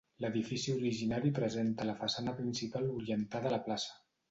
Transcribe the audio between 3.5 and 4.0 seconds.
a la plaça.